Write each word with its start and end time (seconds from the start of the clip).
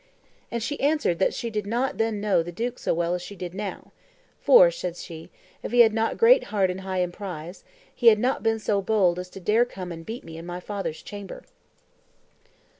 And 0.49 0.63
she 0.63 0.79
answered 0.79 1.19
that 1.19 1.31
she 1.31 1.51
did 1.51 1.67
not 1.67 1.99
then 1.99 2.19
know 2.19 2.41
the 2.41 2.51
duke 2.51 2.79
so 2.79 2.91
well 2.91 3.13
as 3.13 3.21
she 3.21 3.35
did 3.35 3.53
now; 3.53 3.91
for, 4.39 4.71
said 4.71 4.95
she, 4.97 5.29
if 5.61 5.71
he 5.71 5.81
had 5.81 5.93
not 5.93 6.17
great 6.17 6.45
heart 6.45 6.71
and 6.71 6.81
high 6.81 7.01
emprise, 7.01 7.63
he 7.93 8.07
had 8.07 8.17
not 8.17 8.41
been 8.41 8.57
so 8.57 8.81
bold 8.81 9.19
as 9.19 9.29
to 9.29 9.39
dare 9.39 9.63
come 9.63 9.91
and 9.91 10.03
beat 10.03 10.23
me 10.23 10.37
in 10.37 10.45
my 10.47 10.59
father's 10.59 11.03
chamber." 11.03 11.43